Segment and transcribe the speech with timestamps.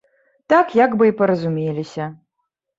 [0.53, 2.11] Так як бы і паразумеліся.